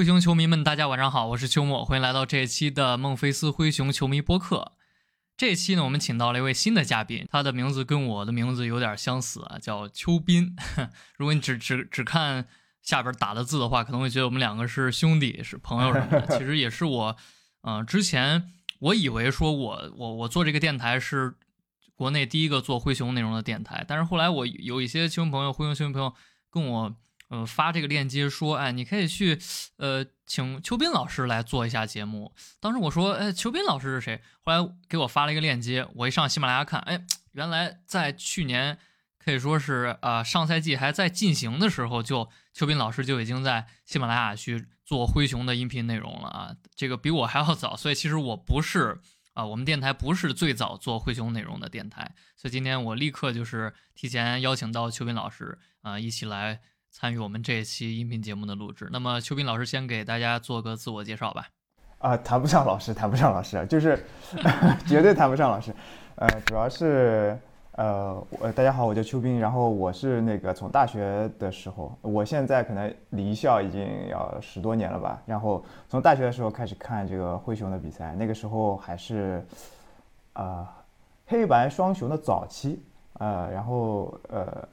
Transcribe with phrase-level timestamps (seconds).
[0.00, 4.72] 灰熊球迷们，大家晚上好，我是秋末，欢迎来到这一期的孟菲斯灰熊球迷播客。
[5.36, 10.56] 这一期呢，我们请到了一位新的嘉宾，他的名字跟我的名字有点相似啊，叫邱斌。
[11.18, 12.46] 如果你只只只看
[12.80, 16.26] 下边打的字的话，可能会觉得我们两个是兄弟、是朋友什么的。
[16.38, 17.16] 其实也是我，
[17.64, 21.34] 嗯、之前我以为说我我我做这个电台是
[21.94, 26.14] 国内第一个做灰熊内容的电台，但是后来我有一些球迷朋友、灰熊球迷朋友
[26.50, 26.96] 跟我
[27.30, 29.40] 呃发这个链接说，哎，你可以去
[29.78, 32.34] 呃请邱斌老师来做一下节目。
[32.60, 34.20] 当时我说，哎，邱斌老师是谁？
[34.42, 38.76] 后来给我发了一个链接，我一上喜马拉雅看，哎，原来在去年
[39.18, 49.00] 可以说是呃上赛季还在进行的时候，就邱斌老师就已经在喜马拉雅去做灰熊的音频内容了啊，这个比我还要早，所以其实我不是。
[49.32, 58.88] 啊，我们电台不是最早做灰熊内容的电台，所以今天我立刻就是提前邀请到邱斌老师啊、一起来参与我们这一期音频节目的录制。
[58.90, 61.46] 那么邱斌老师先给大家做个自我介绍吧。
[61.98, 64.04] 啊、谈不上老师，谈不上老师，就是
[64.88, 65.72] 绝对谈不上老师。
[66.16, 67.38] 呃，主要是
[67.72, 79.46] 呃，我大家好，我叫邱斌，然后我是那个从大学的时候，我现在可能离校已经要十多年了吧，然后从大学的时候开始看这个灰熊的比赛，那个时候还是
[80.32, 80.66] 呃
[81.26, 82.82] 黑白双雄的早期，
[83.18, 84.66] 呃，然后呃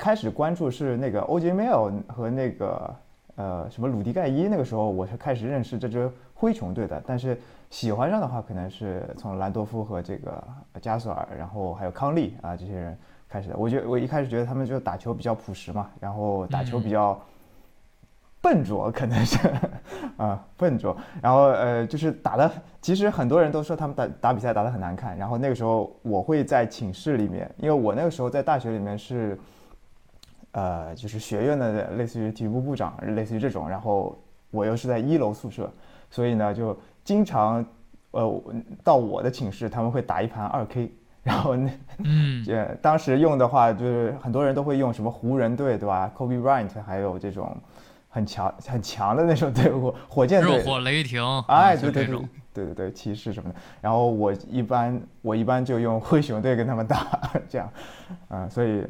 [0.00, 2.96] 开始关注是那个 OJ Mail 和那个
[3.36, 10.42] 呃什么鲁迪盖伊，那个时候我是开始认识这支灰熊队的，但是喜欢上的话，可能是从兰多夫和这个
[10.80, 13.56] 加索尔，然后还有康利啊这些人开始的。
[13.58, 17.20] 我觉我一开始觉得他们就打球比较朴实嘛，然后打球比较
[18.40, 19.36] 笨拙，可能是
[20.16, 22.50] 啊笨拙，然后呃就是打的，
[22.80, 25.14] 其实很多人都说他们打打比赛打得很难看。
[25.18, 29.38] 然后那个时候我会在寝室里面，因为我那个时候在大学里面是。
[30.52, 34.18] 呃，就是学院的类似于体育部部长，类似于这种，然后
[34.50, 35.72] 我又是在一楼宿舍，
[36.10, 37.64] 所以呢，就经常，
[38.10, 38.42] 呃，
[38.82, 40.90] 到我的寝室，他们会打一盘二 K，
[41.22, 41.70] 然后那，
[42.04, 47.56] 嗯呃，当时用的话，就是很多人都会用什么湖人队，对吧？Kobe Bryant，还有这种
[48.08, 52.18] 很强很强的那种队伍，火箭队，热火、雷霆，哎，啊对对对。
[52.52, 53.54] 对对对，骑士什么的。
[53.80, 57.06] 然后我一般我一般就用灰熊队跟他们打，
[57.48, 57.70] 这样，
[58.28, 58.84] 嗯、所以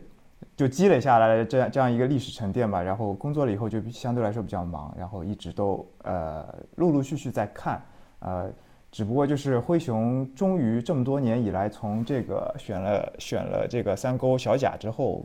[0.57, 2.83] 就积累下来了这样这样一个历史沉淀吧。
[2.83, 6.47] 然后工作了以后就相对来说比较忙，然后一直都呃
[6.77, 7.83] 陆陆续续在看，
[8.21, 8.51] 呃，
[8.91, 15.25] 只不过就是灰熊终于这么多年以来，从这个选了选了这个三勾小贾之后，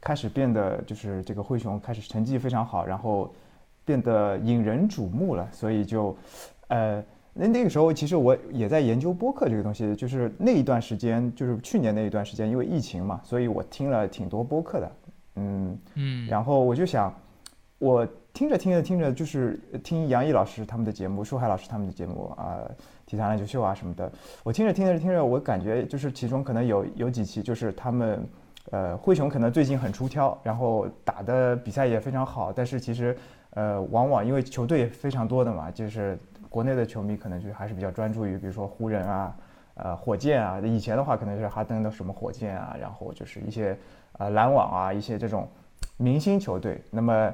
[0.00, 3.32] 开始变得就是这个灰熊开始成绩非常好，然后
[3.84, 6.16] 变得引人瞩目了，所以就，
[6.68, 7.02] 呃，
[7.40, 14.92] 那那个时候其实我也在研究播客这个东西，就是那一段时间，就是去年那一段时间，因为疫情嘛，所以我听了挺多播客的，
[15.36, 17.10] 嗯，嗯，然后我就想，
[17.78, 22.58] 我听着听着听着，就是听杨毅老师他们的节目，舒海老师他们的节目啊，
[23.06, 24.12] 体坛篮球秀啊什么的，
[24.42, 28.22] 我听着听着听着，我感觉就是其中可能有有几期就是他们，
[28.70, 33.16] 呃，灰熊可能最近很出挑，然后打的比赛也非常好，但是其实，
[33.54, 36.18] 呃，往往因为球队也非常多的嘛，就是
[36.50, 39.34] 国内的球迷可能就还是比较专注于，比如说湖人啊。
[39.74, 43.78] 呃，火箭啊，以前的话可能就是哈登的什么火箭啊，然后就是一些
[44.18, 45.48] 呃篮网啊，一些这种
[45.96, 46.82] 明星球队。
[46.90, 47.32] 那么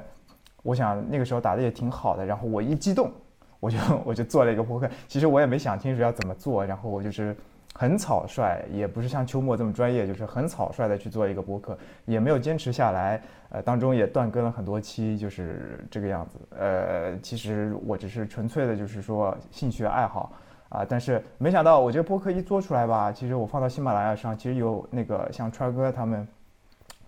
[0.63, 3.11] 我想那个时候打的也挺好的，然后我一激动，
[3.59, 4.89] 我就我就做了一个播客。
[5.09, 7.35] 其实我也没想清楚要怎么做，然后我就是
[7.77, 13.21] 很草率，也不是像秋末这么专业，就是很草率的去做一个播客，也没有坚持下来。
[13.49, 16.39] 呃，当中也断更了很多期，就是这个样子。
[16.57, 20.33] 呃，其实我只是纯粹的，就是说兴趣爱好。
[20.69, 26.27] 啊，但是没想到我这个播客一做出来吧，其实我放到喜马拉雅上，其实有那个像川哥他们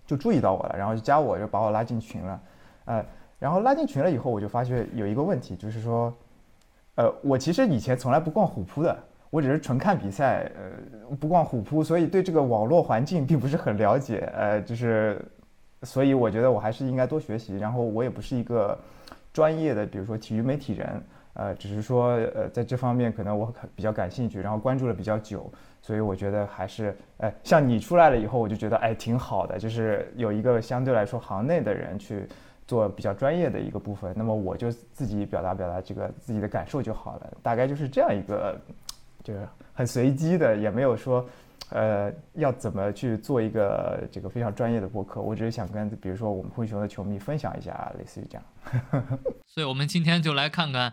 [0.06, 2.42] 就注意到我了，然后就加我，就把我拉进群了，
[2.86, 3.06] 呃，
[3.38, 6.14] 然后拉进群了以后，我就发现有一个问题，就是说，
[6.96, 8.98] 呃，我其实以前从来不逛虎扑的，
[9.30, 15.20] 我只是纯看比赛，呃，不逛虎扑，所以对这个网络环境 并不是很了解，呃，就是，
[15.84, 18.78] 所以我觉得我还是应该多学习，然后我也不是一个
[19.31, 20.88] 专业的，比如说体育媒体人。
[21.36, 25.50] 呃，只是说，呃，在这方面可能我比较感兴趣，然后关注了比较久，
[25.81, 32.28] 所以我觉得还是，哎，像你出来了以后，我就觉得，哎，挺好的，就是有一个相对来说行内的人去
[32.68, 38.60] 做比较专业的一个部分，那么我就自己表达表达这个自己的感受就好了，大概就是这样一个，
[39.30, 41.24] 就是很随机的，也没有说，
[41.70, 48.44] 呃，要怎么去做一个这个非常专业的播客，我只是想跟比如说我们灰熊的球迷分享一下，类似于这样。
[49.46, 50.92] 所以我们今天就来看看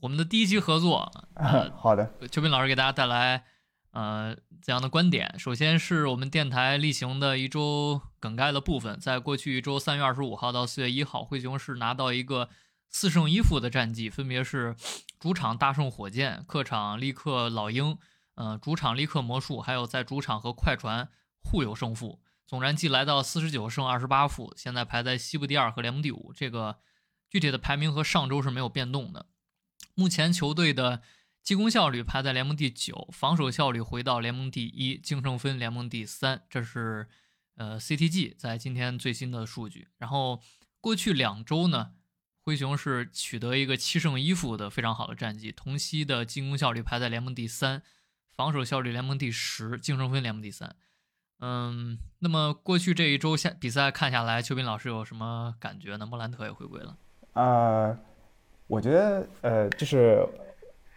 [0.00, 3.44] 我们的第一期合作，呃， 好的，邱斌老师给大家带来。
[3.92, 5.38] 呃，怎样的观点？
[5.38, 9.00] 首先是我们电台例行的一周梗概的部分。
[9.00, 12.50] 在过去一周，三月二十五号到四月一号，灰熊是拿到一个
[12.88, 14.76] 四胜一负的战绩，分别是
[15.18, 17.98] 主场大胜火箭，客场力克老鹰，
[18.34, 21.08] 呃，主场力克魔术，还有在主场和快船
[21.40, 26.32] 互有胜负，总战绩来到四十九胜二十八负，现在排在西部第二和联盟第五。
[26.34, 26.78] 这个
[27.28, 29.26] 具体的排名和上周是没有变动的。
[29.94, 31.02] 目前球队的。
[31.46, 36.42] 进攻效率排在联盟第九，防守效率回到联盟第一，净胜分联盟第三。
[36.50, 37.06] 这是
[37.54, 39.86] 呃 CTG 在今天最新的数据。
[39.98, 40.42] 然后
[40.80, 41.92] 过去两周呢，
[42.46, 47.82] 灰熊是取得一个七胜一负的非常好的战绩，同期的进攻效率排在联盟第三，
[48.36, 50.76] 防守效率联盟第十，净胜分联盟第三。
[51.40, 56.06] 嗯，那么过去这一周下比赛看下来，邱斌老师有什么感觉呢？
[56.06, 56.96] 莫兰特也回归了。
[57.32, 57.98] 呃，
[58.68, 60.24] 我觉得呃就是。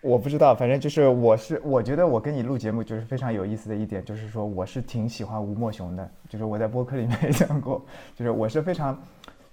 [0.01, 7.85] 我不知道，反正就是我是我觉得我跟你录节目就是非常有意思的一点，就是说我是挺喜欢吴莫雄的，就是我在播客里面也讲过，
[8.15, 8.97] 就是我是非常，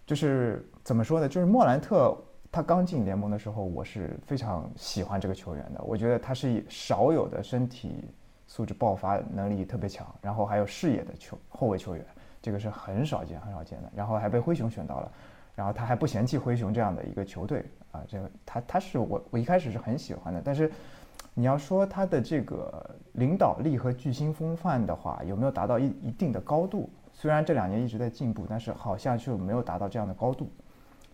[0.06, 2.17] 就是怎么说呢，就是莫兰特
[2.50, 8.05] 他刚进联盟的时候，我是非常喜欢这个球员的，我觉得他是少有的身体
[8.47, 12.06] 素质爆发能力特别强，然后还有视野的球后卫球员，
[12.41, 15.12] 这个是很少见很少见的，然后还被灰熊选到了。
[15.56, 20.70] 然后他还不嫌弃灰熊这样的一个球队啊，这个他他是我我一开始是很喜欢的，但是
[21.32, 26.88] 你要说他的这个领导力和巨星风范的话，有没有达到一一定的高度？
[27.17, 30.51] 虽然这两年一直在进步，但是好像就没有达到这样的高度。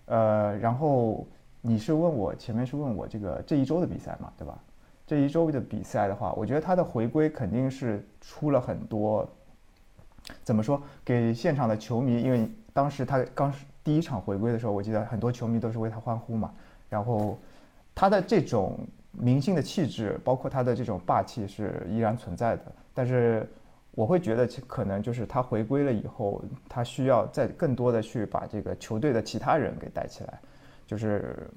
[0.06, 1.24] 呃，然后
[1.60, 4.58] 你是问我前面是问我这个这一周的比赛嘛，对吧？
[5.06, 9.26] 这一周的比赛的话，我觉得他的回归肯定是出了很多，
[10.42, 10.82] 怎么说？
[11.04, 13.54] 给现场的球迷，因为当时他刚。
[13.84, 16.52] 第一场回归的时候，我记得很多球迷都是为他欢呼嘛。
[16.88, 17.36] 然后，
[17.96, 18.78] 他的这种
[19.10, 22.62] 明星的气质，包括他的这种霸气是依然存在的。
[22.94, 23.44] 但是，
[23.92, 30.40] 我会觉得可能就是他回归了以后，他需要再更多的去把这个球队的其他人给带起来。
[30.86, 31.48] 就是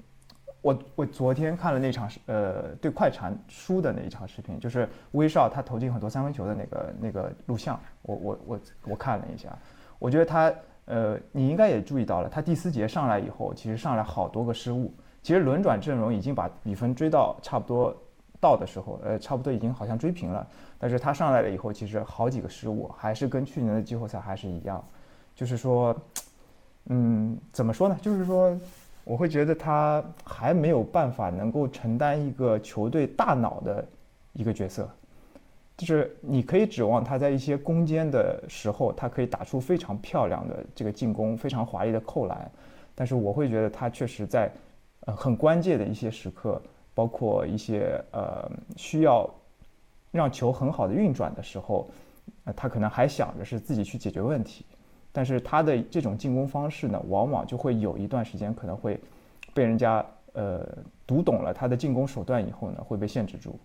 [0.62, 9.56] 我我昨天看了那场呃对快船输的那一场视频，就是威少他投进很多三分球的那个那个录像，我我我我看了一下，
[9.98, 10.52] 我觉得他。
[10.88, 14.94] 呃，你应该也注意到了，他第四节上来以后，其实上来好多个失误。
[15.20, 17.92] 其实轮转阵容已经把比分追到差不多
[18.40, 20.46] 到的时候，呃，差不多已经好像追平了。
[20.78, 24.84] 但是他上来了以后，其实好几个失误，还是跟去年的季后赛还是一样。
[25.34, 25.96] 就是说，
[26.86, 27.98] 嗯，怎么说呢？
[28.00, 28.58] 就是说，
[29.04, 33.84] 我会觉得他还没有办法能够承担一个球队大脑的
[34.32, 34.88] 一个角色。
[35.76, 42.50] 就是你可以指望他在一些攻坚的时候，他可以打出非常漂亮的这个进攻，非常华丽的扣篮。
[42.94, 44.50] 但是我会觉得他确实在，
[45.00, 46.60] 呃，很关键的一些时刻，
[46.96, 49.28] 包括一些呃需要
[50.10, 51.86] 让球很好的运转的时候，
[52.44, 54.64] 呃，他可能还想着是自己去解决问题。
[55.12, 58.98] 但是他的这种进攻方式呢，往往就会有一段时间可能会
[59.52, 60.66] 被人家呃
[61.06, 63.58] 读懂了他的进攻手段以后呢，会被限制住。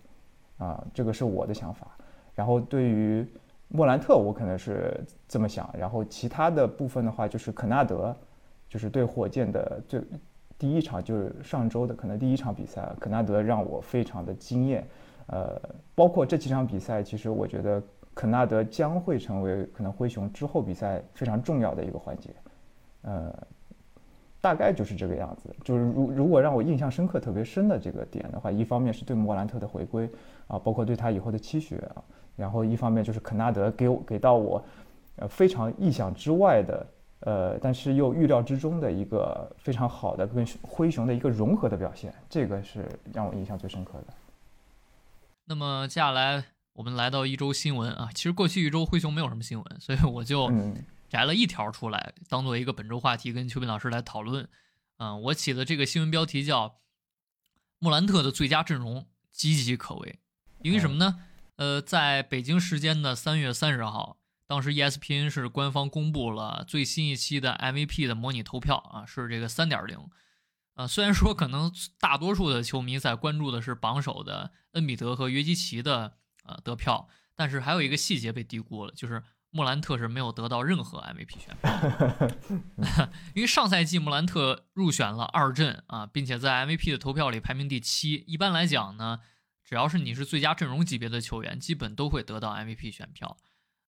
[0.58, 1.86] 啊，这个是我的想法。
[2.34, 3.26] 然后对于
[3.68, 5.68] 莫兰特，我可能是这么想。
[5.78, 8.14] 然后其他的部分的话，就是肯纳德，
[8.68, 10.00] 就是对火箭的最
[10.62, 14.86] 第一场，就是上周的可能第一场比赛，肯纳德让我非常的惊艳。
[15.26, 15.60] 呃，
[15.92, 17.82] 包括这几场比赛，其实我觉得
[18.14, 22.30] 肯纳德将会成为可能灰熊之后比赛非常重要的一个环节。
[23.02, 23.36] 呃，
[24.40, 25.52] 大概就是这个样子。
[25.64, 30.08] 就是如如果让我印象深刻、特别深的这个点的话，一方面是对莫兰特的回归
[30.46, 32.04] 啊，包括对他以后的期许啊。
[32.36, 34.64] 然后一方面就是肯纳德给我给到我，
[35.16, 36.86] 呃非常意想之外的，
[37.22, 44.14] 呃但是又预料之中的一个非常好的跟灰熊的一个融合的表现，这个是让我印象最深刻的。
[45.44, 50.50] 那么接下来我们来到一周新闻啊，其实过去一周灰熊没有什么新闻，所以我就
[51.08, 54.48] 摘了一条出来，当做一个本周话题跟邱斌老师来讨论。
[54.98, 56.76] 嗯，我起的这个新闻标题叫
[57.78, 60.20] “莫兰特的最佳阵容岌岌可危”，
[60.62, 61.18] 因为什么呢？
[61.56, 64.16] 呃，在北京时间的三月三十号，
[64.52, 69.98] 当时 ESPN 是官方公布了最新一期的 MVP 的模拟投票啊，是这个三点零。
[70.74, 88.22] 呃，虽然说可能大多数的球迷在关注的是榜首的恩比德和约基奇的呃得票，但是还有一个细节被低估了，就是莫兰特是没有得到任何 MVP 选票， 因为上赛季莫兰特入选了二阵啊，并且在 MVP 的投票里排名第七。
[88.26, 89.20] 一般来讲呢，
[89.64, 93.38] 只要是你是最佳阵容级别的球员，基本都会得到 MVP 选票。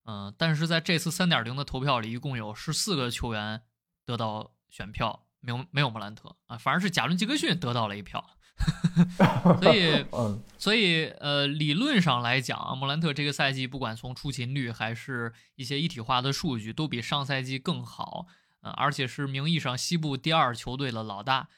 [0.05, 3.61] 嗯，但是在这次三点零的投票里，一共有十四个球员
[4.05, 8.23] 得到选票，没有没有莫兰特啊，反而是贾伦杰克逊得到了一票。
[9.61, 10.05] 所以，
[10.57, 18.27] 所以，呃，理论上来讲，莫兰特这个赛季不管从出勤率还是一些一体化的数据，都比上赛季更好，
[18.61, 21.49] 呃，而且是名义上西部第二球队的老大，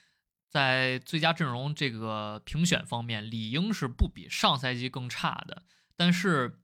[0.49, 5.61] 在最佳阵容这个评选方面，理应是不比上赛季更差的。
[5.95, 6.59] 但是，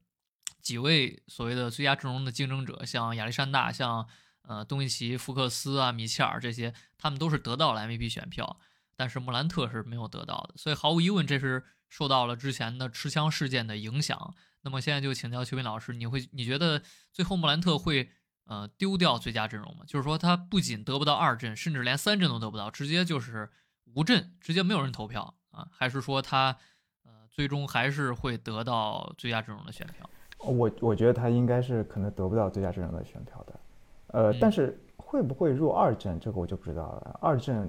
[0.63, 4.07] 几位所谓的最佳阵容的竞争者，像亚历山大、像
[4.41, 8.59] 呃东契奇、福克斯啊、米切尔这些，他们都是得到了 MVP 选票。
[8.95, 14.35] 但是莫兰特是没有得到的，所以毫无疑问，这是受到了之前的持枪事件的影响。
[14.61, 18.11] 那么现在就请教邱斌老师，你会你觉得最后莫兰特会
[18.45, 19.83] 呃丢掉最佳阵容吗？
[19.87, 23.51] 就是说他不仅得不到二阵，甚至连三阵都得不到，直接就是
[23.85, 25.67] 无阵，直接没有人投票啊？
[25.71, 26.55] 还是说他
[27.03, 30.07] 呃最终还是会得到最佳阵容的选票？
[30.45, 33.53] 我我觉得他应该是可能得不到最佳阵容的选票的，
[34.07, 37.19] 呃，但是会不会入二阵，这个我就不知道了。
[37.21, 37.67] 二阵。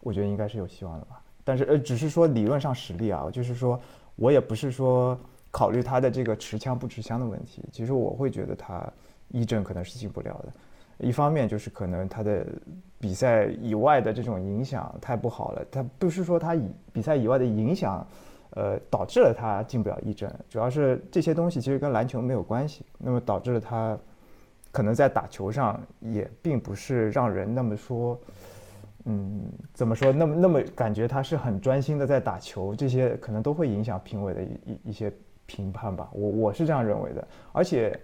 [0.00, 3.80] 我觉得应该是有希望的吧，但是呃，只是说理论上实力啊，就是说
[4.16, 5.18] 我也不是说
[5.50, 7.64] 考虑他的这个持枪不持枪的问题。
[7.72, 8.86] 其实我会觉得他
[9.28, 10.52] 一阵可能是进不了的，
[10.98, 12.46] 一方面就是可能他的
[13.00, 15.64] 比赛以外的这种影响太不好了。
[15.70, 18.06] 他不是说他以比赛以外的影响，
[18.50, 22.84] 呃，导致了他进不了一阵，主要是这些东西其实跟篮球没有关系。
[22.98, 23.98] 那么导致了他
[24.70, 28.18] 可能在打球上也并不是让人那么说。
[29.06, 29.42] 嗯，
[29.74, 30.10] 怎么说？
[30.10, 35.12] 那么那么感觉他是很专心的在打球，这些可能都会影响评委的一一一些
[35.44, 36.08] 评判吧。
[36.12, 37.28] 我我是这样认为的。
[37.52, 37.94] 而且，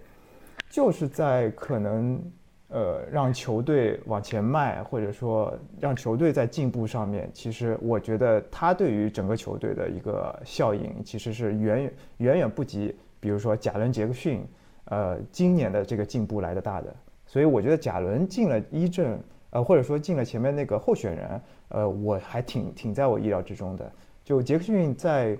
[0.69, 2.21] 就是在可能
[2.71, 14.43] 呃让球队往前迈，或者说让球队在进步上面，其实我觉得他对于整个球队的一个效应，其实是远远远远不及，比如说贾伦杰克逊，
[14.85, 16.95] 呃今年的这个进步来的大的。
[17.27, 19.19] 所以我觉得贾伦进了一阵。
[19.53, 23.91] 呃，或者说进了前面那个候选人，呃，我还挺挺在我意料之中的。
[24.23, 25.37] 就杰克逊在，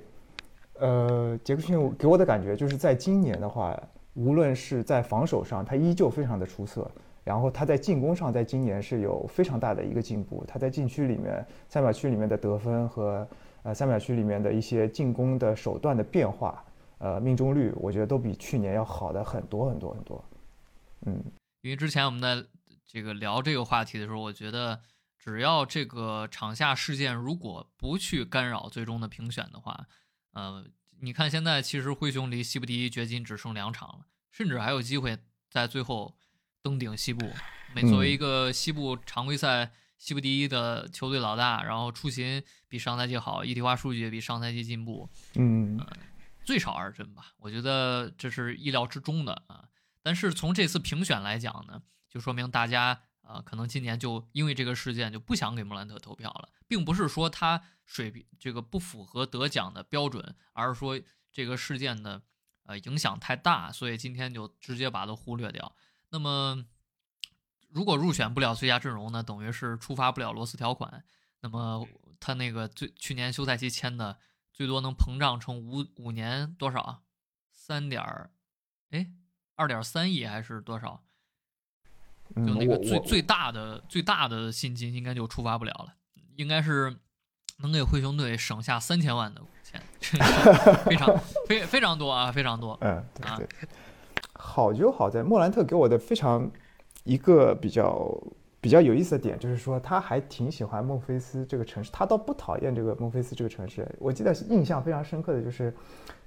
[0.79, 3.81] 呃，杰克逊给我的感觉就是在今年的话，
[4.15, 6.91] 无论是在防守上，他依旧非常的出色。
[7.23, 10.43] 然后他在进攻上，在今年是有非常大的一个进步。
[10.47, 13.27] 他在禁区里面、三秒区里面的得分和
[13.63, 16.63] 呃三秒区里面的一些进攻的手段的变化，
[16.97, 20.23] 呃，命中率，我觉得都比去年要好的很多很多很多。
[21.05, 21.23] 嗯，
[21.61, 22.45] 因为之前我们在。
[22.83, 24.81] 这个聊这个话题的时候，我觉得
[25.17, 29.87] 只要这个场下事件如果不去干扰最终的评选的话，
[30.33, 30.65] 呃，
[30.99, 35.17] 你看现在其实灰熊离西部第一掘金只剩两场了，甚至还有机会
[35.49, 36.17] 在最后
[36.61, 37.29] 登顶西部。
[37.73, 45.79] 每作为一个西部常规赛西部第一的球队老大，然后出勤比上赛季好，一体化数据也比上赛季进步，嗯，
[46.43, 49.69] 最少二分吧，我觉得这是意料之中的啊。
[50.03, 51.81] 但是从这次评选来讲呢？
[52.09, 60.99] 就说明大家啊，可能今年就因为这个事件就不想给莫兰特投票了，并不是说他水平这个不符合得奖的标准，而是说
[61.31, 62.21] 这个事件的
[62.65, 65.73] 呃影响太大，所以今天就直接把它忽略掉。
[66.11, 66.63] 那么
[67.69, 71.03] 如果入选不了最佳阵容呢，等于是触发不了罗斯条款，
[71.39, 71.87] 那么
[72.19, 74.19] 他那个最去年休赛期签的
[74.53, 77.01] 最多能膨胀成五五年多少？
[77.53, 78.31] 三点儿
[78.89, 79.11] 哎，
[79.55, 81.03] 二点三亿还是多少？
[82.35, 85.95] 就那个最最大的最大的薪金应该就触发不了了，
[86.35, 86.97] 应该是
[87.57, 89.81] 能给灰熊队省下三千万的钱，
[90.85, 92.77] 非常非非常多啊，非常多。
[92.81, 93.69] 嗯，对对。
[94.43, 96.50] 好就好在莫兰特给我的非常
[97.03, 98.19] 一个比较
[98.60, 103.88] 比较有意思的点，就是说他还挺喜欢孟菲斯这个城市，他倒不讨厌这个孟菲斯这个城市。
[104.00, 105.74] 我记得印象非常深刻的就是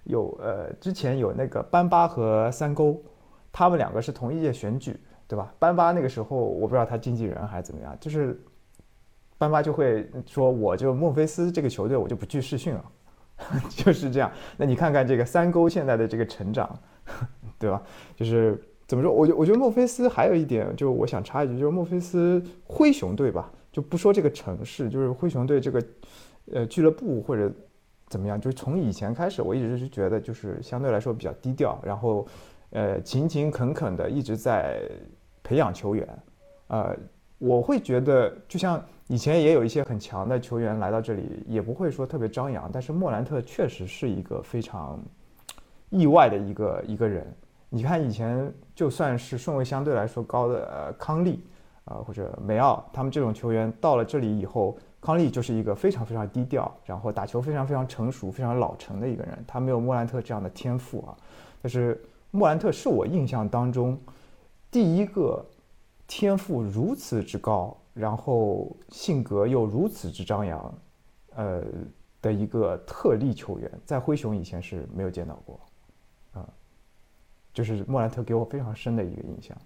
[0.05, 3.03] 有呃之前有那个班巴和三沟，
[3.51, 4.99] 他们两个是同一届选举。
[5.27, 5.53] 对吧？
[5.59, 8.39] 班巴那个时候，我不知道他经纪人还是怎么样，就是
[9.39, 12.85] 班巴就会说：“我就孟菲斯这个球队，我就不去试训了。
[13.75, 14.31] ”就是这样。
[14.59, 16.79] 那你看看这个三沟现在的这个成长，
[17.59, 17.83] 对吧？
[18.17, 19.13] 就是怎么说？
[19.13, 25.85] 我觉我觉得墨菲斯还有一点，就我想插一句，就是墨菲斯灰熊队吧，就不说这个城市，就是灰熊队这个
[26.53, 27.53] 呃俱乐部或者
[28.09, 32.27] 怎么样，就是从以前开始，我一直是觉得就是相对来说比较低调，然后
[32.71, 34.81] 呃勤勤恳恳的一直在。
[35.47, 36.09] 培养球员，
[36.69, 36.97] 呃，
[37.37, 42.71] 我会觉得，就像以前也有一些很强的球员来到这里，也不会说特别张扬。
[42.73, 44.99] 但是莫兰特确实是一个非常
[45.91, 47.31] 意外的一个一个人。
[47.75, 51.45] 你看以前就算是顺位相对来说高的呃康利
[51.87, 61.17] 啊、或者梅奥，他们这种球员到了这里以后，康利就是一个非常非常低调，然后打球非常非常成熟、非常老成的一个人，他没有莫兰特这样的天赋啊。
[61.61, 62.01] 但是
[62.31, 63.99] 莫兰特是我印象当中
[64.71, 65.45] 第一个
[66.07, 70.75] 天赋如此之高，然后性格又如此之张扬，
[71.35, 71.63] 呃
[72.23, 75.61] 的一个特例球员，在灰熊以前是没有见到过，
[76.33, 76.49] 啊、
[77.55, 79.57] 就是莫兰特给我非常深的一个印象。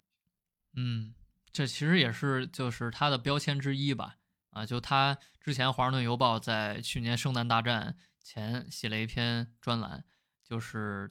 [0.77, 1.13] 嗯，
[1.51, 4.17] 这其实也是就是他的标签之一吧。
[4.51, 10.05] 啊，就他之前《华盛顿邮报》在去年圣诞大战前写了一篇专栏，
[10.45, 11.11] 就是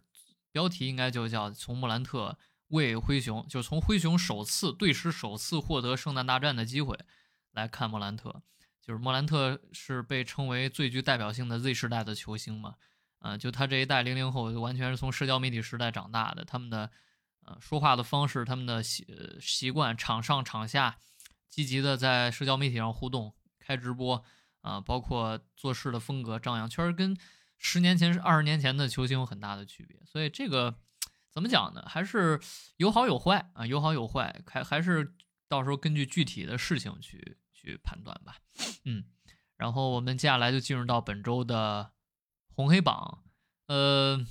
[0.51, 2.37] 标题应该就叫“从莫兰特
[2.69, 6.97] 为灰熊”，就从灰熊首次队史首次获得圣诞大战的机会
[7.51, 8.41] 来看莫兰特。
[8.81, 12.75] 就是莫兰特是被称为最具代表性的 Z 时代的球星嘛，
[13.27, 16.89] 啊、就他这一代零零后，就完全是从社交媒体时代长大的，他们的
[17.43, 20.97] 呃说话的方式，他们的习呃习惯，场上场下
[21.49, 24.23] 积极的在社交媒体上互动、开直播
[24.61, 27.17] 啊、包括做事的风格、张扬，确实跟
[27.57, 29.99] 十年前、二十年前的球星有很大的区别。
[30.05, 30.73] 所以这个
[31.29, 31.83] 怎么讲呢？
[31.85, 32.39] 还是
[32.77, 35.13] 有好有坏啊，有好有坏，还还是
[35.49, 38.37] 到时候根据具体的事情去去判断吧。
[38.85, 39.03] 嗯，
[39.57, 41.91] 然后我们接下来就进入到本周的
[42.57, 43.23] 红黑榜，
[43.67, 44.25] 呃。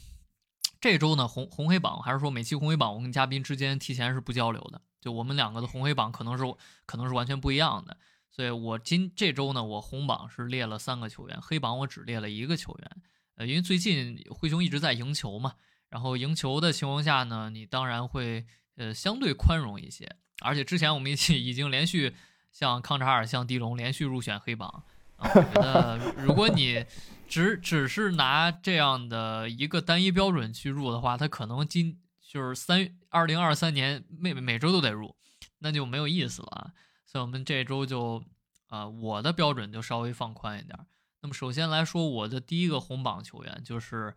[0.78, 6.44] 这周呢，红红黑榜还是说每期红黑榜，我跟嘉宾之间提前是不交流的，就我们两个的红黑榜可能是
[6.84, 7.96] 可能是完全不一样的，
[8.30, 12.90] 所以我今这周呢，我红榜是列了三个球员，黑榜我只列了一个球员，
[13.36, 15.54] 呃，因为最近灰熊一直在赢球嘛，
[15.88, 22.14] 然后赢球的情况下呢，你当然会呃相对宽容一些，而且之前我们一起 已经连续
[22.52, 24.84] 像康查尔、像迪龙连续入选黑榜，
[25.16, 26.84] 啊，我觉得如果你
[27.28, 35.16] 只只是拿这样的一个单一标准去入的话，他可能今就是三二零二三年每每周都得入，
[35.58, 36.72] 那就没有意思了啊。
[37.04, 38.24] 所以我们这周就
[38.68, 40.76] 啊、我的标准就稍微放宽一点。
[41.20, 44.16] 那么首先来说，我的第一个红榜球员就是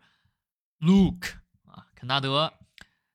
[0.80, 2.52] Luke 啊，肯纳德。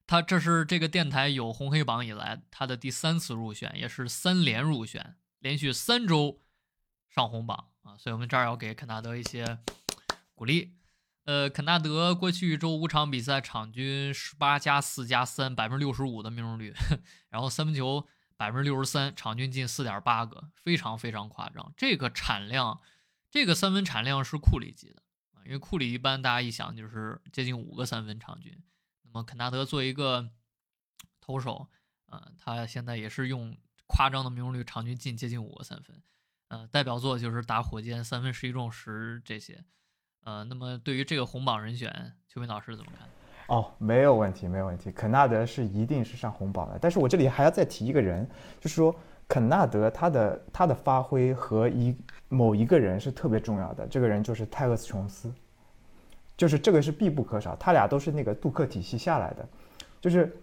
[0.08, 6.42] 他这是这个电台有红黑榜以来他的第三次入选，也是三连入选，连续三周
[7.10, 9.58] 上红榜啊，所以我们这儿要给肯纳德一些
[10.36, 10.78] 鼓励。
[11.24, 16.72] 呃，肯纳德过去一周五场比赛场均十八加四加三，百分之六十五的命中率，
[17.30, 18.06] 然后三分球
[18.38, 21.74] 百分之六十三，场均进四点八个，非常非常夸张。
[21.76, 22.80] 这个产量，
[23.32, 25.02] 这个三分产量是库里级的，
[25.46, 28.56] 因为库里一般大家一想就是接近五个三分场均，
[29.02, 30.30] 那么肯纳德作为一个
[31.20, 31.68] 投手，
[32.06, 36.04] 啊、他现在也是用夸张的命中率，场均进接近五个三分。
[36.50, 39.66] 呃，代表作就是打火箭三分十一中十这些。
[40.26, 41.88] 呃，那么对于这个红榜人选，
[42.28, 43.08] 邱明老师怎么看？
[43.56, 44.92] 哦，没有问题，没有问题。
[44.92, 48.28] 肯纳德是一定是上红榜的，但是我这里还要再提一个人，
[48.60, 48.94] 就是说
[49.28, 51.96] 肯纳德他的他的发挥和一
[52.28, 55.32] 某一个人是特别重要的，这个人就是泰勒斯琼斯，
[56.36, 59.48] 就是这个是必不可少，他俩都是那个杜克体系下来的，
[60.02, 60.36] 就是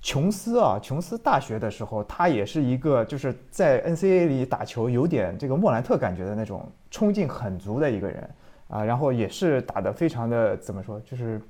[0.00, 8.30] 琼斯啊，琼斯大学的时候，他也是一个就是在 NCAA 里打球有点这个莫兰特感觉的那种冲劲很足的一个人
[8.68, 11.40] 啊，然后也是打得非常的怎么说，就是。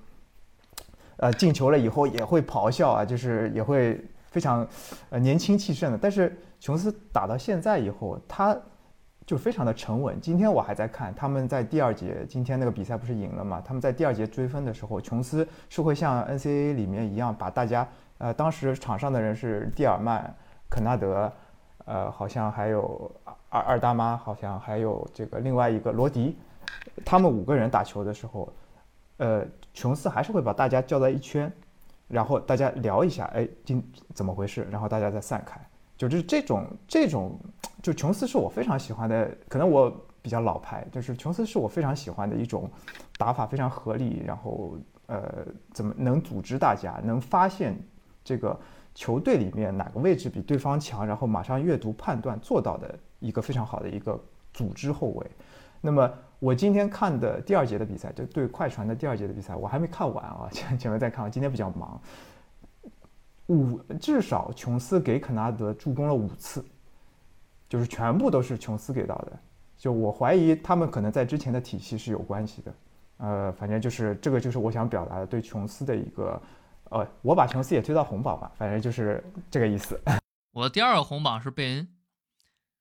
[1.18, 4.68] 呃，进球了以后也会咆哮啊，就是也会非常
[5.08, 5.96] 呃年轻气盛的。
[5.96, 8.54] 但是琼斯打到现在以后，他
[9.24, 10.20] 就非常的沉稳。
[10.20, 13.62] 今天我还在看他们在第二节，今天那个比赛不是赢了嘛？
[13.64, 20.34] 他们在第二节追分的时候，琼斯是会像 NCAA 里面一样，把大家呃当时场上的人是蒂尔曼、
[20.68, 21.32] 肯纳德，
[21.86, 23.10] 呃，好像还有
[23.48, 26.36] 二二大妈，好像还有这个另外一个罗迪，
[27.04, 28.52] 他们五个人打球的时候。
[29.18, 31.50] 呃，琼斯还是会把大家叫在一圈，
[32.06, 34.68] 然后大家聊一下，哎，今怎么回事？
[34.70, 35.58] 然后大家再散开。
[35.96, 37.40] 就是这种这种，
[37.82, 42.70] 就琼斯是我非常喜欢的，可能我比较老牌，就是琼斯是我非常喜欢的一种
[43.16, 44.76] 打法，非常合理，然后
[45.06, 47.74] 呃，怎么能组织大家，能发现
[48.22, 48.54] 这个
[48.94, 55.26] 球队里面哪个位置比对方强，然后马上阅读判断做到的一个非常好的一个组织后卫。
[55.80, 62.00] 那么我今天看的第二节的比赛，就对快船的第二节的比赛，我还没看完啊，前 前面在看，今天比较忙。
[63.48, 66.64] 五至少琼斯给肯纳德助攻了五次，
[67.68, 69.32] 就是全部都是琼斯给到的。
[69.78, 72.74] 就我怀疑他们可能在之前的体系是有关系的。
[73.18, 76.42] 呃，反正就是这个就是我想表达的对琼斯的一个，
[76.90, 79.98] 呃，我把琼斯也推到红榜吧，反正就是这个意思。
[80.52, 81.88] 我的第二个红榜是贝恩，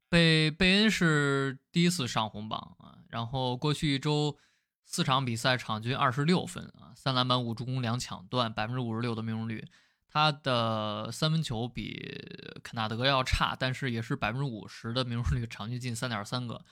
[0.10, 4.38] 贝贝恩是第一次上红榜啊，然后过去一周
[4.86, 9.66] 四场比赛场均二十六分啊，三篮板五助攻两抢断，百分之五十六的命中率。
[10.08, 12.22] 他的三分球比
[12.64, 16.64] 肯纳德要差，但是也是百分之五十的命中率，场均进三点三个。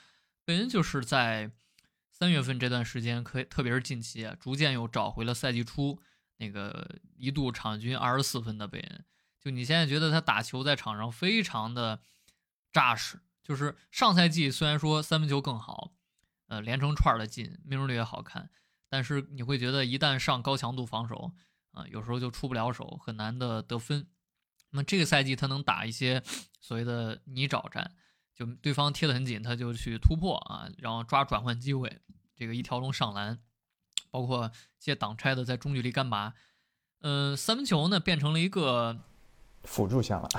[0.46, 1.52] 贝恩就是在
[2.10, 6.00] 三月份这段时间，可以特别是近期，逐渐又找回了赛季初
[6.38, 9.04] 那个一度场均二十四分的贝恩。
[9.42, 12.00] 就你现在觉得他打球在场上非常的
[12.74, 15.94] 扎实，就是上赛季虽然说三分球更好，
[16.48, 18.50] 呃，连成串的进，命中率也好看，
[18.90, 21.32] 但是你会觉得一旦上高强度防守。
[21.76, 24.06] 啊，有时候就出不了手，很难的得分。
[24.70, 26.22] 那么这个赛季他能打一些
[26.62, 27.96] 所谓的泥沼战，
[28.36, 32.00] 就对方贴得很紧，他就去突破啊，然后抓转换机会，
[32.36, 33.40] 这个一条龙上篮，
[34.12, 36.36] 包括接挡拆的在中距离干拔。
[37.02, 39.00] 嗯，三分球呢变成了一个
[39.64, 40.30] 辅助项了。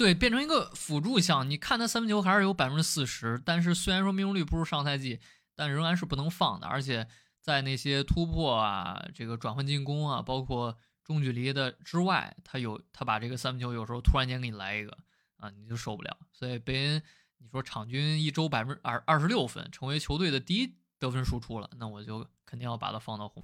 [0.00, 1.48] 对，变成一个辅助项。
[1.48, 5.20] 你看他三分球还是有百分之四十，但是虽然说命中率不如上赛季，
[5.54, 7.06] 但仍然是不能放的，而且。
[7.42, 14.94] 在那些突破啊，这个转换进攻啊，包括中距离的之外，他有他把这个三分球有时候突然间给你来一个
[15.38, 16.14] 啊，你就受不了。
[16.34, 17.02] 所以贝恩，
[17.38, 23.42] 你说场均一周百分之二二十六分，成为球队的第一得分输出了，那我就肯定要把他放到红。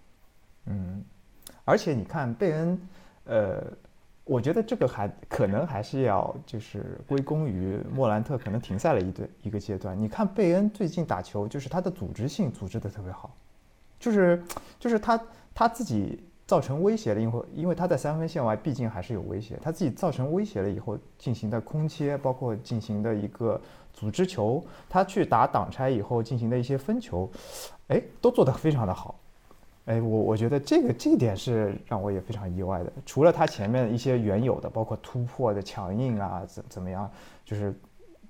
[0.67, 1.03] 嗯，
[1.65, 2.79] 而且你看贝恩，
[3.25, 3.73] 呃，
[4.27, 9.97] 我觉得这个还可能还是要就是归功于莫兰特可能停赛了一对一个阶段。
[9.99, 13.33] 你看贝恩最近打球，就是他的组织性组织的特别好。
[14.01, 14.43] 就是，
[14.81, 15.21] 就是他
[15.55, 23.61] 他自己造成威胁了，因为因为他在三分线外毕竟还是有威胁，他自己造成威胁了以后进行的空切，包括进行的一个
[23.95, 27.31] 组织球，他去打挡拆以后进行的一些分球，
[27.89, 29.19] 哎，都做得非常的好，
[29.87, 32.93] 哎，我我觉得这个这一点是让我也非常意外的。
[33.05, 37.11] 除了他前面一些原有的，包括突破的强硬啊，怎怎么样，
[37.45, 37.75] 就是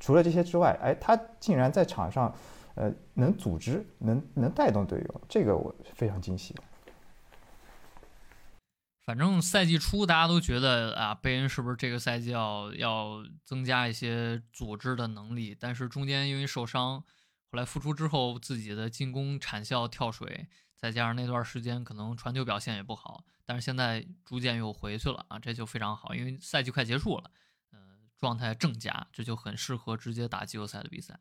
[0.01, 2.35] 除了这些之外，哎，他竟然在场上。
[2.79, 6.55] 呃，能组织，能能带动队友，这个我非常惊喜。
[9.07, 15.57] 反正赛季初大家都觉得啊，贝恩是不是这个赛季要要增加一些组织的能力？
[15.59, 17.01] 但是中间因为受伤，
[17.51, 27.31] 后来复出之后自己的进攻产效跳水，再加上那段时间可能传球表现也不好，但是现在逐渐又回去了啊，这就非常好，因为赛季快结束了，
[27.73, 31.19] 嗯，状态正佳，这就很适合直接打季后赛的比赛。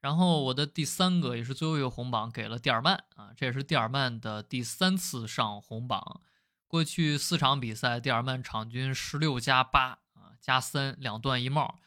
[0.00, 6.20] 然后我的第三个也是最后一个红榜给了蒂尔曼啊，这也是蒂尔曼的第三次上红榜。
[6.68, 11.78] 过去四场比赛，蒂尔曼场均十六加八啊，加三两段一帽，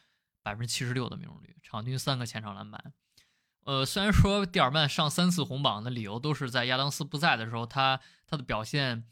[0.42, 2.92] 百分之七十六的命中率，场均三个前场篮板。
[3.70, 9.04] 呃，虽然说蒂尔曼上三次红榜的理由都是在亚当斯不在的时候，他他的表现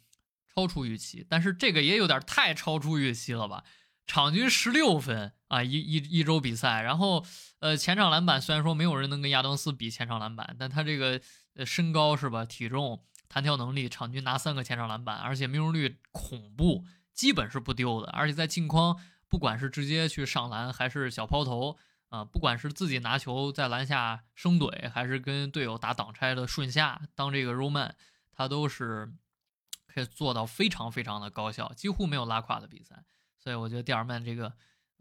[0.53, 3.63] 超出预期，但是这个也有点太超出预期了吧？
[4.05, 7.25] 场均十六分啊，一一一周比赛，然后
[7.61, 11.21] 呃前场篮板虽然说没有人能跟亚当斯比前场篮板，但他这个
[11.65, 21.77] 身高是吧，体重、弹跳能力，场均拿三个前场篮板，而且命中率恐怖，基本是不丢的，而且在近框，不管是直接去上篮还是小抛投
[22.09, 27.95] 啊，不管是自己拿球在篮下生怼，还是跟队友打挡拆的顺下当这个 roll man，
[28.33, 29.13] 他都是
[29.87, 33.05] 可以做到非常非常的高效，几乎没有拉胯的比赛。
[33.37, 34.53] 所以我觉得蒂尔曼这个，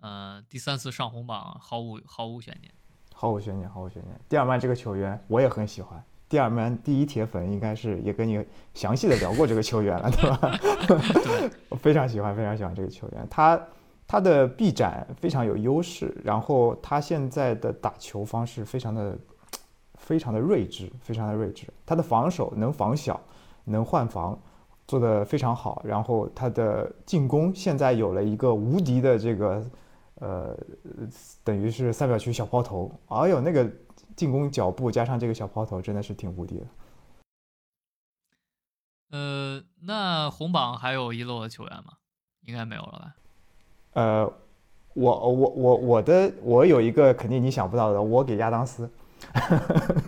[0.02, 2.74] 呃，第三次上红榜毫无毫无悬念，
[3.14, 4.20] 毫无悬念，毫无悬念。
[4.28, 10.60] 蒂尔曼这个球员我也很喜欢，蒂尔曼第一铁粉应该是也跟你详细的聊过这个球员了，对吧？
[11.70, 13.28] 我非常喜欢，非常喜欢这个球员。
[13.30, 13.60] 他
[14.08, 19.18] 他的臂展非常有优势，然后他现在的打球方式非常的
[20.00, 21.68] 非常的睿智，非常的睿智。
[21.86, 23.20] 他的防守能防小，
[23.66, 24.40] 能换防。
[24.88, 29.70] 做的非常好，然后他的进攻现在有了一个无敌的这个，
[30.16, 30.58] 呃，
[31.44, 33.70] 等于是三秒区小抛投，哎呦，那个
[34.16, 36.68] 进攻脚步加上这个小抛投，真的是挺无敌的。
[39.12, 41.98] 呃，那红榜还有遗漏的球员吗？
[42.44, 43.16] 应该没有了吧？
[43.98, 44.32] 呃，
[44.94, 48.88] 我我我我的我有一个肯定你想不到的，我给亚当斯。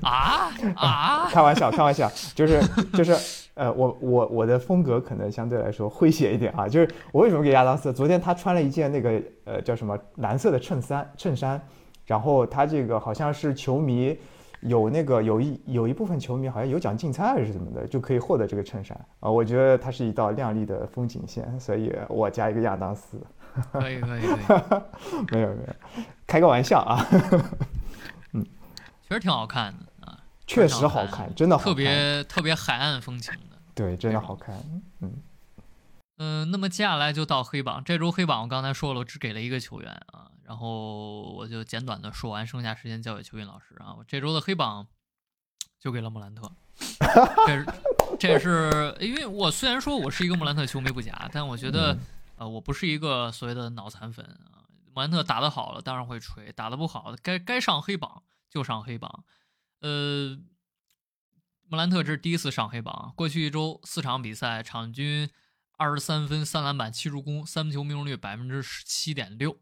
[0.03, 1.27] 啊啊！
[1.33, 2.61] 开玩笑，开玩笑，就是
[2.93, 7.91] 就是，呃，我我我的风格可能相对来说诙谐一点啊，就是我为什么给亚当斯？
[7.91, 11.59] 昨天他穿了一件那个呃叫什么蓝色的衬衫衬衫，
[12.05, 14.15] 然后他这个好像是球迷
[14.61, 19.31] 有那个有一有一部分球迷好像有奖竞猜还是什么的，就可以获得这个衬衫啊。
[19.31, 23.17] 我觉得它是一道亮丽的风景线，所以我加一个亚当斯。
[23.71, 27.05] 可以可以可以， 没有没有，开个玩笑啊。
[28.33, 28.45] 嗯，
[29.07, 33.57] 确实挺好看的啊，确实好看，真的特别特别海岸风情的。
[33.73, 34.55] 对，真的好看。
[35.01, 35.21] 嗯
[36.17, 37.81] 嗯，那么接下来就到黑榜。
[37.83, 43.95] 这周黑榜我刚才说了，我只给了一个球员啊，然后我就简短的说完，剩下时间交给邱云老师啊。
[43.97, 44.85] 我这周的黑榜
[45.79, 46.51] 就给了莫兰特，
[47.47, 47.65] 这是
[48.19, 51.97] 这是因为我虽然说我是一个莫兰特球迷不假，但我觉得
[52.39, 54.63] 呃，我不是一个所谓的脑残粉啊。
[54.93, 59.25] 莫兰特打得好了，当然会吹；打得不好，该该上黑榜就上黑榜。
[59.81, 60.39] 呃，
[61.67, 65.29] 莫兰特这是第一次上黑榜，过去一周四场比赛，场均
[65.77, 69.59] 二十三分、三篮板、七助攻，三分球命中率百分之十七点六。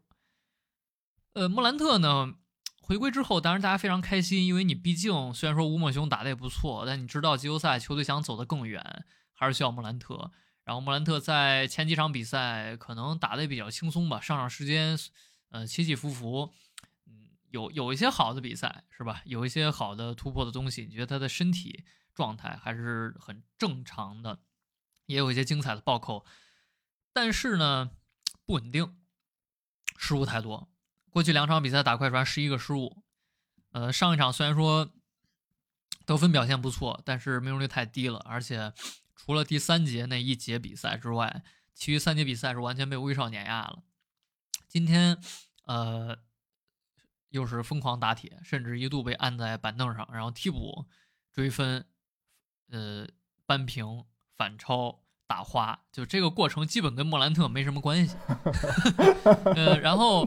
[1.32, 2.34] 呃，莫兰特呢
[2.80, 10.30] 回归之后，当然大家非常开心，因为你毕竟虽然说吴莫雄打得也不错，但你知道季后赛球队想走得更远，还是需要莫兰特。
[10.68, 14.98] 然后莫兰特在前几场比赛可能打得比较轻松吧，上场时间
[15.48, 16.52] 呃起起伏伏，
[17.06, 19.22] 嗯，有有一些好的比赛是吧？
[19.24, 24.40] 有一些好的突破的东西，你觉得他的身体状态还是很正常的，
[25.06, 26.26] 也有一些精彩的暴扣，
[27.14, 27.92] 但是呢
[28.44, 28.94] 不稳定，
[29.96, 30.68] 失误太多。
[31.08, 33.02] 过去两场比赛打快船十一个失误，
[33.72, 34.92] 呃，上一场虽然说
[36.04, 38.74] 得分表现不错，但是命中率太低了，而且
[39.18, 41.42] 除了第三节那一节比赛之外，
[41.74, 43.82] 其余三节比赛是完全被威少碾压了。
[44.66, 45.18] 今天，
[45.66, 46.16] 呃，
[47.28, 50.86] 又是疯狂打铁，甚至一度被按在板凳上，然后替补
[51.30, 51.84] 追分，
[52.70, 53.06] 呃，
[53.44, 54.04] 扳平、
[54.36, 58.16] 反超、打花，就这个过程基本跟莫兰特没什么关系。
[59.54, 60.26] 呃，然后。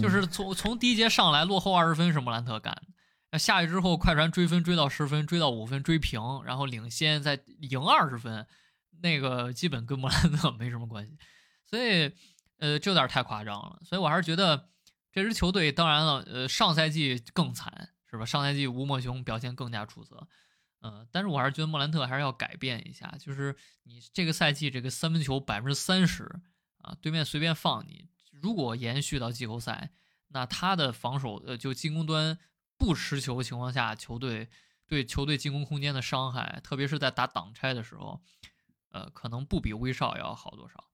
[0.00, 2.93] 就是从从第一节上来落后二十分是莫兰特干的，
[3.34, 8.46] 那下去之后快船追分追到十分，追到五分追平，然后领先再赢二十分，
[9.02, 11.18] 那个基本跟莫兰特 没什么关系，
[11.64, 12.12] 所以
[12.58, 14.68] 呃这有点太夸张了，所以我还是觉得
[15.10, 18.24] 这支球队当然了，呃上赛季更惨是吧？
[18.24, 20.28] 上赛季吴莫雄表现更加出色，
[20.82, 26.22] 嗯，但是我还是觉得莫兰特还是要改变一下，就是你这个赛季这个三分球百分之三十
[26.82, 28.08] 啊，对面随便放你。
[28.30, 29.90] 如果延续到季后赛，
[30.28, 32.38] 那他的防守，呃，就进攻端
[32.76, 34.48] 不持球情况下，球队
[34.86, 38.22] 对球队进攻空间的伤害，特别是在打挡拆的时候，
[38.90, 40.90] 呃，可能不比威少要好多少。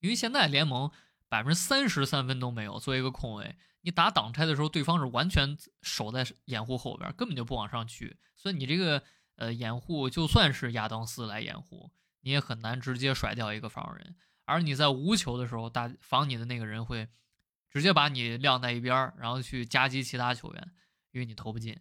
[0.00, 0.90] 因为现在联盟
[1.28, 9.02] 百分之三十三分都没有，作为一个控卫，你打挡拆的时候，对方是完全守在掩护后边，根本就不往上去，所以你这个
[9.36, 14.16] 呃掩护，就算是亚当斯来掩护，你也很难直接甩掉一个防守人。
[14.46, 17.08] 而你在无球的时候，打防你的那个人会
[17.70, 20.72] 直接把你晾在一边儿，然后去夹击其他球员，
[21.12, 21.78] 因为你投不进。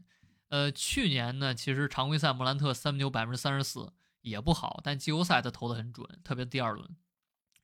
[0.49, 6.95] 呃，去年呢，其实常规赛莫兰特三分球百分之三十四也不好，但季后赛他投的很准，特别第二轮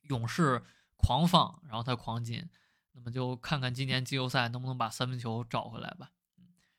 [0.10, 0.64] 勇士
[0.96, 2.50] 狂放，然后他狂进。
[2.92, 6.12] 那么就看看今年季后赛能不能把三分球找回来吧。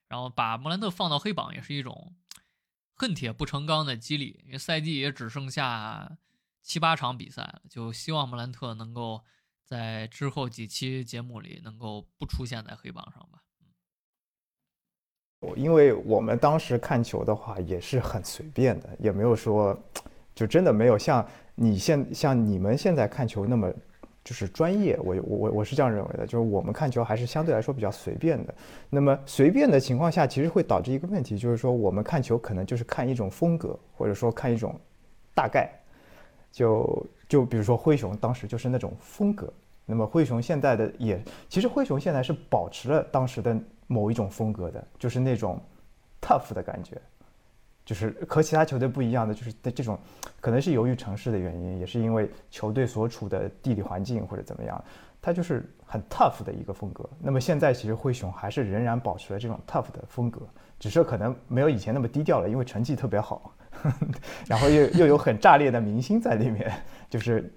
[0.09, 2.15] 然后把莫兰特放到黑榜也是一种
[2.95, 6.19] 恨铁不成钢的激励，因为赛季也只剩下。
[6.63, 9.25] 七八场比赛了，就希望莫兰特能够
[9.67, 13.43] 在之后几期节目里能够不出现在黑榜上吧。
[15.41, 19.77] 我因为我们当时看球的话也是很随便的，也没有说，
[20.35, 21.27] 就真的没有像
[21.57, 23.71] 你现像你们现在看球那么
[24.25, 24.97] 就是专业。
[25.01, 28.55] 我我我是这样认为的，就是我们看球还是相对来说比较随便的。
[28.89, 34.81] 那么随便的情况下，其实会导致一个问题，就是说我们看球可能就是看一种风格，或者说看一种
[35.35, 35.71] 大概。
[36.53, 39.53] 就就比如说灰熊当时就是那种风格，
[39.85, 45.61] 那么灰熊现在的也其实灰熊现在是保持了当时的某一种风格的，就是那种
[46.21, 47.01] tough 的感觉，
[47.85, 49.99] 就是和其他球队不一样的，就是的这种
[50.41, 54.85] 可能是由于城市的原因，也是因为球队所处的地理环境或者怎么样，
[55.21, 57.09] 它就是很 tough 的一个风格。
[57.21, 60.41] 那么现在其实灰熊还是仍然保持了这种 tough 的风格，
[60.79, 63.53] 只是可能没有以前那么低调了，因为成绩特别好。
[64.47, 66.73] 然后又又有很炸裂的明星在里面，
[67.09, 67.53] 就是，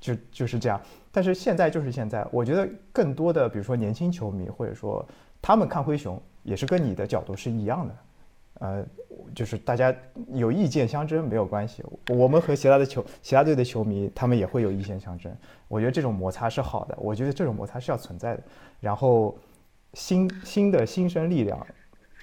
[0.00, 0.80] 就就是这样。
[1.10, 5.06] 但是现在就是现在，我觉得更多的，比如说年轻球迷，或者说
[5.40, 7.94] 他们看灰熊，也是跟你的角度是一样的。
[8.60, 8.86] 呃，
[9.34, 9.92] 就是大家
[10.28, 15.34] 有意见相争没有关系，我们和其他的球其他队的球迷，他们也会有意见相争。
[15.66, 18.42] 我觉得这种摩擦是好的，我觉得这种摩擦是要存在的。
[18.78, 19.36] 然后
[19.94, 21.66] 新新的新生力量，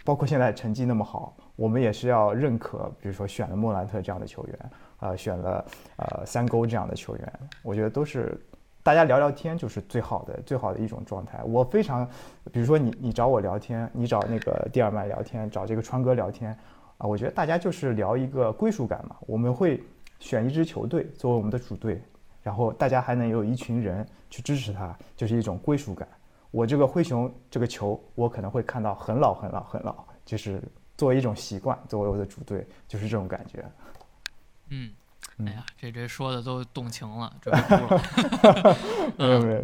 [0.05, 1.35] 包括现在成绩那么好。
[1.59, 5.65] 我们也是要认可，比如说选了莫兰特这样的球员，呃，选了
[5.97, 8.39] 呃三勾这样的球员，我觉得都是
[8.81, 11.43] 大家聊聊天就是最好的最好的一种状态。
[11.43, 12.07] 我非常，
[12.53, 16.57] 比如说你你找我聊天，你找那个蒂尔曼聊天，找这个川哥聊天，
[16.97, 19.17] 啊，我觉得大家就是聊一个归属感嘛。
[19.27, 19.83] 我们会
[20.17, 22.01] 选一支球队作为我们的主队，
[22.41, 26.07] 然后大家还能有一群人去支持他，就是一种归属感。
[26.51, 29.93] 我这个灰熊这个球，我可能会看到很老很老很老，
[30.23, 30.63] 就是。
[30.99, 33.65] 作为一种习惯，作为我的主队，就是这种感觉。
[34.67, 34.93] 嗯，
[35.37, 38.77] 哎呀，这这说的都动情了，准备哭了。
[39.17, 39.63] 没有没有。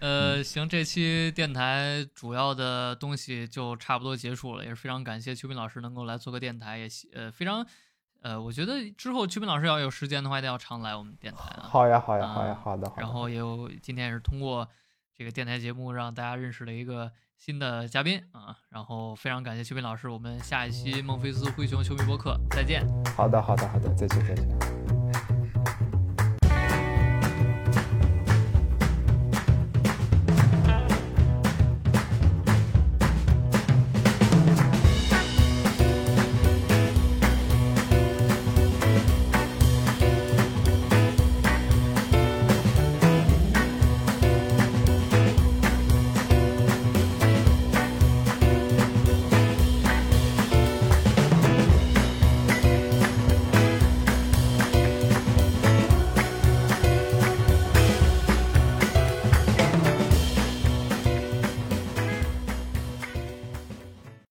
[0.00, 7.66] 呃，行，这期电台主要的东西就差不多结束了，也是非常感谢邱斌老师能够来做个电台，也呃非常
[8.22, 11.68] 呃，我觉得之后邱斌老师要有时间的话，一定要常来我们电台啊。
[11.68, 13.02] 好呀，好呀，好呀，啊好的，好的。
[13.02, 14.66] 然后也有今天也是通过
[15.14, 17.12] 这个电台节目让大家认识了一个
[17.44, 22.86] 新的嘉宾啊，然后非常感谢邱斌老师，我们下一期孟菲斯灰熊球迷播客再见。
[23.16, 24.81] 好的，好的，好的，再见，再见。